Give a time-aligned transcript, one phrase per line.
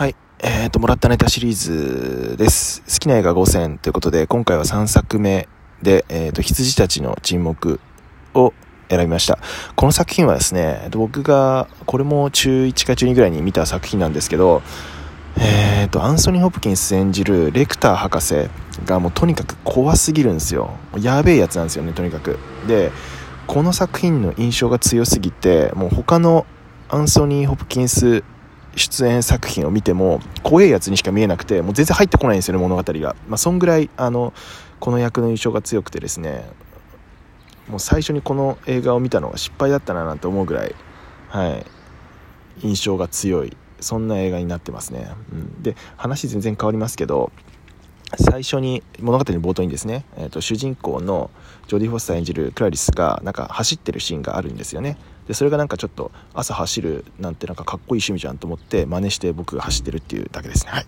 [0.00, 0.16] はい。
[0.38, 2.80] えっ、と、もらったネタシリーズです。
[2.90, 5.46] 好きな映画5000ということで、今回は3作目
[5.82, 7.80] で、えっ、と、羊たちの沈黙
[8.32, 8.54] を
[8.88, 9.38] 選びました。
[9.76, 14.62] この作品はですね、僕が、これも中1か中2ぐらいに見た作品なんですけど、
[15.36, 18.48] えっ、と、アンソニー・ホプキンス演じるレクター博士
[18.86, 20.70] がもうとにかく怖すぎるんですよ。
[20.98, 22.38] やべえやつなんですよね、とにかく。
[22.66, 22.90] で、
[23.46, 26.46] この作品の印象が強すぎて、もう他の
[26.88, 28.24] アンソニー・ホプキンス
[28.76, 34.32] 出演作品を見ても怖いやつにしか見えなくてもう全然入ってこないんですよね物語が、まあ、そんぐらいあの
[34.78, 36.44] この役の印象が強くてですね。
[37.68, 40.74] もう最初にこの映画を見たのが失敗だったななんて思うぐらい、
[41.28, 41.66] はい、
[42.66, 43.56] 印象が強い。
[43.80, 47.32] そんな映画になってますね、うん、で話全然変わりますけど
[48.18, 51.30] 最初に物語の冒頭にですね、えー、と主人公の
[51.68, 54.96] ジョディ・フォスター演じるクラリスがなんか走ってるシーンがあるんですよね。
[55.28, 60.72] でそれがなんかちょっと朝走るなんてなんかかっこいい趣味じゃんと思って真似して僕が走ってるっていうだけですね。
[60.72, 60.86] はい。